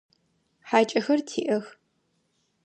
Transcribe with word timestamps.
ХьакӀэхэр 0.69 1.19
тиӀэх. 1.27 1.65